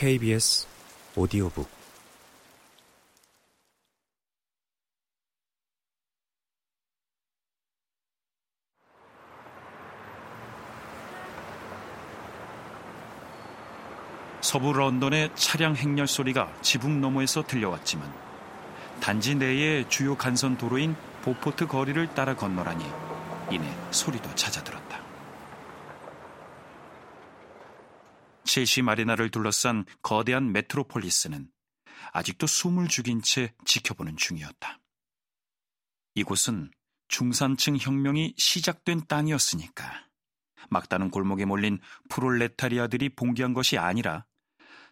[0.00, 0.66] KBS
[1.14, 1.68] 오디오북
[14.40, 18.10] 서부 런던의 차량 행렬 소리가 지붕 너머에서 들려왔지만
[19.02, 22.86] 단지 내의 주요 간선 도로인 보포트 거리를 따라 건너라니
[23.50, 25.09] 이내 소리도 잦아들었다.
[28.50, 31.48] 첼시 마리나를 둘러싼 거대한 메트로폴리스는
[32.12, 34.80] 아직도 숨을 죽인 채 지켜보는 중이었다.
[36.16, 36.72] 이곳은
[37.06, 40.08] 중산층 혁명이 시작된 땅이었으니까
[40.68, 41.78] 막다른 골목에 몰린
[42.08, 44.26] 프롤레타리아들이 봉기한 것이 아니라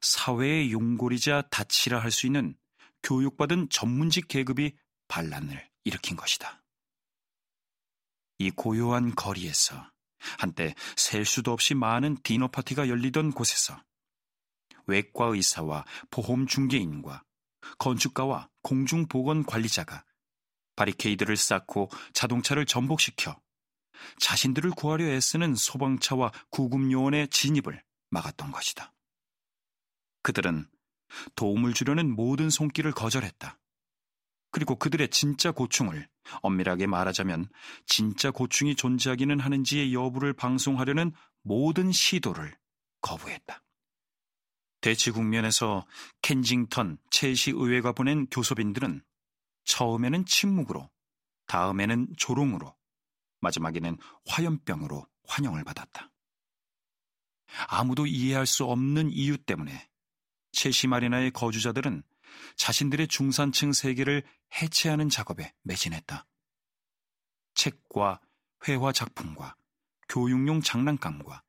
[0.00, 2.56] 사회의 용골이자 다치라 할 수 있는
[3.02, 4.76] 교육받은 전문직 계급이
[5.08, 6.62] 반란을 일으킨 것이다.
[8.38, 9.90] 이 고요한 거리에서
[10.38, 13.80] 한때 셀 수도 없이 많은 디너 파티가 열리던 곳에서
[14.86, 17.22] 외과 의사와 보험 중개인과
[17.78, 20.04] 건축가와 공중보건 관리자가
[20.76, 23.40] 바리케이드를 쌓고 자동차를 전복시켜
[24.18, 28.94] 자신들을 구하려 애쓰는 소방차와 구급요원의 진입을 막았던 것이다.
[30.22, 30.68] 그들은
[31.34, 33.58] 도움을 주려는 모든 손길을 거절했다.
[34.50, 36.08] 그리고 그들의 진짜 고충을
[36.42, 37.48] 엄밀하게 말하자면
[37.86, 42.56] 진짜 고충이 존재하기는 하는지의 여부를 방송하려는 모든 시도를
[43.00, 43.62] 거부했다.
[44.80, 45.86] 대치 국면에서
[46.22, 49.02] 켄징턴, 첼시 의회가 보낸 교섭인들은
[49.64, 50.88] 처음에는 침묵으로,
[51.46, 52.74] 다음에는 조롱으로,
[53.40, 56.10] 마지막에는 화염병으로 환영을 받았다.
[57.68, 59.88] 아무도 이해할 수 없는 이유 때문에
[60.52, 62.02] 첼시 마리나의 거주자들은
[62.56, 64.22] 자신들의 중산층 세계를
[64.60, 66.26] 해체하는 작업에 매진했다.
[67.54, 68.20] 책과
[68.66, 69.56] 회화 작품과
[70.08, 71.42] 교육용 장난감과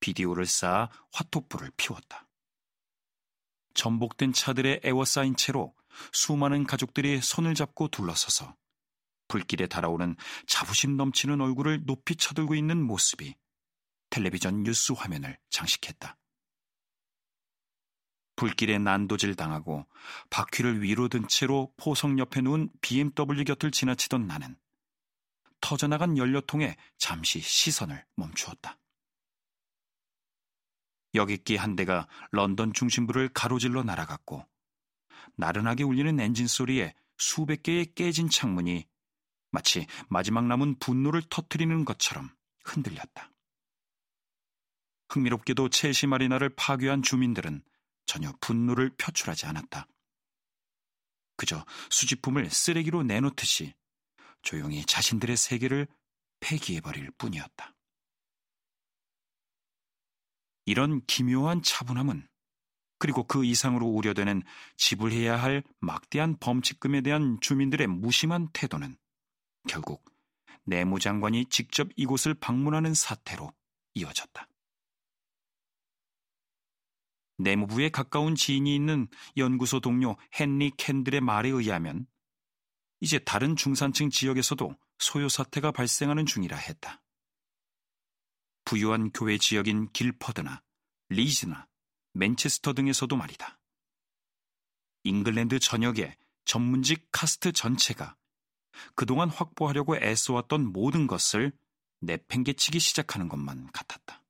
[0.00, 2.26] 비디오를 쌓아 화토불을 피웠다.
[3.74, 5.74] 전복된 차들의 에워싸인 채로
[6.12, 8.54] 수많은 가족들이 손을 잡고 둘러서서
[9.28, 13.34] 불길에 달아오는 자부심 넘치는 얼굴을 높이 쳐들고 있는 모습이
[14.10, 16.18] 텔레비전 뉴스 화면을 장식했다.
[18.42, 19.86] 불길에 난도질 당하고
[20.28, 24.56] 바퀴를 위로 든 채로 포성 옆에 누운 BMW 곁을 지나치던 나는
[25.60, 28.76] 터져나간 연료통에 잠시 시선을 멈추었다.
[31.14, 34.44] 여객기 한 대가 런던 중심부를 가로질러 날아갔고
[35.36, 38.88] 나른하게 울리는 엔진 소리에 수백 개의 깨진 창문이
[39.52, 42.28] 마치 마지막 남은 분노를 터트리는 것처럼
[42.64, 43.30] 흔들렸다.
[45.10, 47.62] 흥미롭게도 첼시 마리나를 파괴한 주민들은
[48.06, 49.86] 전혀 분노를 표출하지 않았다.
[51.36, 53.74] 그저 수집품을 쓰레기로 내놓듯이
[54.42, 55.86] 조용히 자신들의 세계를
[56.40, 57.74] 폐기해버릴 뿐이었다.
[60.66, 62.28] 이런 기묘한 차분함은
[62.98, 64.42] 그리고 그 이상으로 우려되는
[64.76, 68.96] 지불해야 할 막대한 범칙금에 대한 주민들의 무심한 태도는
[69.68, 70.04] 결국
[70.64, 73.52] 내무장관이 직접 이곳을 방문하는 사태로
[73.94, 74.46] 이어졌다.
[77.38, 82.06] 내무부에 가까운 지인이 있는 연구소 동료 헨리 캔들의 말에 의하면
[83.00, 87.02] 이제 다른 중산층 지역에서도 소요 사태가 발생하는 중이라 했다.
[88.64, 90.62] 부유한 교회 지역인 길퍼드나
[91.08, 91.66] 리즈나
[92.12, 93.58] 맨체스터 등에서도 말이다.
[95.04, 98.16] 잉글랜드 전역의 전문직 카스트 전체가
[98.94, 101.52] 그동안 확보하려고 애써왔던 모든 것을
[102.00, 104.21] 내팽개치기 시작하는 것만 같았다.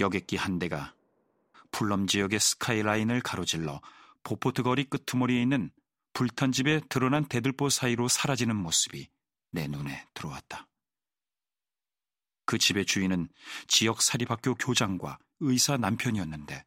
[0.00, 0.94] 여객기 한 대가
[1.70, 3.80] 풀럼 지역의 스카이라인을 가로질러
[4.22, 5.70] 보포트 거리 끄트머리에 있는
[6.12, 9.08] 불탄 집에 드러난 대들보 사이로 사라지는 모습이
[9.50, 10.68] 내 눈에 들어왔다.
[12.46, 13.28] 그 집의 주인은
[13.66, 16.64] 지역 사립학교 교장과 의사 남편이었는데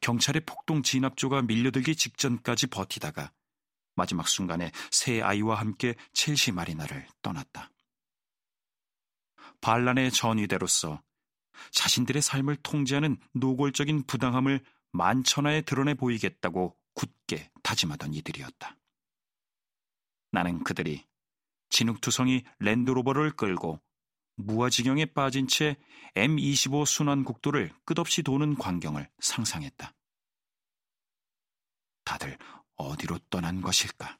[0.00, 3.32] 경찰의 폭동 진압조가 밀려들기 직전까지 버티다가
[3.94, 7.70] 마지막 순간에 새 아이와 함께 첼시 마리나를 떠났다.
[9.60, 11.02] 반란의 전위대로서
[11.70, 14.60] 자신들의 삶을 통제하는 노골적인 부당함을
[14.92, 18.76] 만천하에 드러내 보이겠다고 굳게 다짐하던 이들이었다.
[20.32, 21.06] 나는 그들이
[21.70, 23.80] 진흙투성이 랜드로버를 끌고
[24.36, 25.76] 무아지경에 빠진 채
[26.14, 29.94] M25 순환 국도를 끝없이 도는 광경을 상상했다.
[32.04, 32.36] 다들
[32.76, 34.18] 어디로 떠난 것일까?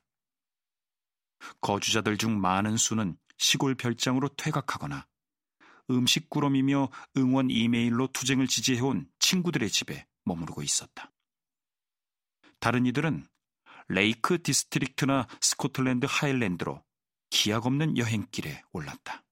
[1.60, 5.06] 거주자들 중 많은 수는 시골 별장으로 퇴각하거나
[5.90, 11.12] 음식 꾸러미며 응원 이메일로 투쟁을 지지해온 친구들의 집에 머무르고 있었다.
[12.60, 13.26] 다른 이들은
[13.88, 16.82] 레이크 디스트릭트나 스코틀랜드 하일랜드로
[17.30, 19.24] 기약 없는 여행길에 올랐다.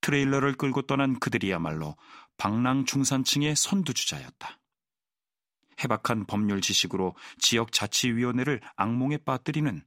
[0.00, 1.96] 트레일러를 끌고 떠난 그들이야말로
[2.36, 4.58] 방랑 중산층의 선두주자였다.
[5.82, 9.84] 해박한 법률 지식으로 지역 자치위원회를 악몽에 빠뜨리는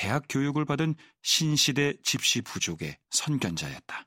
[0.00, 4.06] 대학 교육을 받은 신시대 집시 부족의 선견자였다.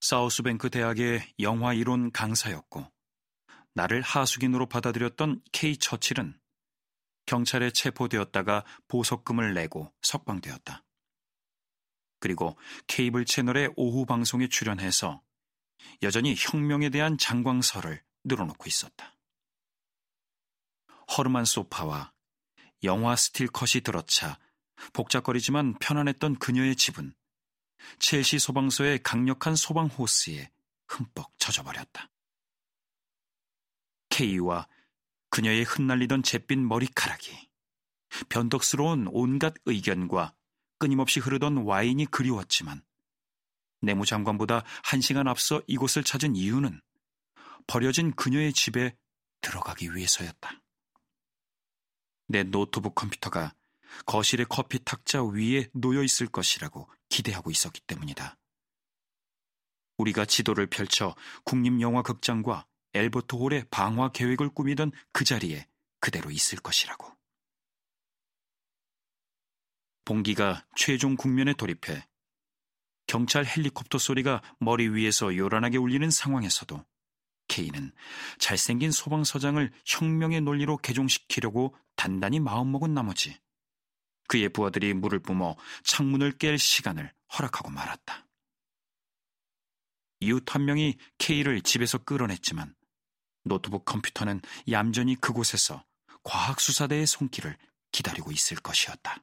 [0.00, 2.90] 사우스뱅크 대학의 영화 이론 강사였고
[3.74, 6.36] 나를 하숙인으로 받아들였던 K 처칠은
[7.26, 10.82] 경찰에 체포되었다가 보석금을 내고 석방되었다.
[12.18, 12.58] 그리고
[12.88, 15.22] 케이블 채널의 오후 방송에 출연해서
[16.02, 19.16] 여전히 혁명에 대한 장광설을 늘어놓고 있었다.
[21.16, 22.12] 허름한 소파와
[22.84, 24.38] 영화 스틸컷이 들어차
[24.92, 27.14] 복잡거리지만 편안했던 그녀의 집은
[27.98, 30.50] 첼시 소방서의 강력한 소방 호스에
[30.88, 32.10] 흠뻑 젖어버렸다.
[34.08, 34.66] 케이와
[35.30, 37.48] 그녀의 흩날리던 잿빛 머리카락이
[38.28, 40.34] 변덕스러운 온갖 의견과
[40.78, 42.82] 끊임없이 흐르던 와인이 그리웠지만
[43.82, 46.80] 내무장관보다 한 시간 앞서 이곳을 찾은 이유는
[47.66, 48.96] 버려진 그녀의 집에
[49.40, 50.59] 들어가기 위해서였다.
[52.30, 53.54] 내 노트북 컴퓨터가
[54.06, 58.38] 거실의 커피 탁자 위에 놓여 있을 것이라고 기대하고 있었기 때문이다.
[59.98, 65.66] 우리가 지도를 펼쳐 국립영화극장과 엘버트 홀의 방화 계획을 꾸미던 그 자리에
[65.98, 67.12] 그대로 있을 것이라고.
[70.04, 72.06] 봉기가 최종 국면에 돌입해
[73.08, 76.84] 경찰 헬리콥터 소리가 머리 위에서 요란하게 울리는 상황에서도
[77.50, 77.90] 케이는
[78.38, 83.36] 잘생긴 소방서장을 혁명의 논리로 개종시키려고 단단히 마음먹은 나머지
[84.28, 88.26] 그의 부하들이 물을 뿜어 창문을 깰 시간을 허락하고 말았다.
[90.20, 92.74] 이웃 한 명이 케이를 집에서 끌어냈지만
[93.44, 95.84] 노트북 컴퓨터는 얌전히 그곳에서
[96.22, 97.56] 과학수사대의 손길을
[97.90, 99.22] 기다리고 있을 것이었다.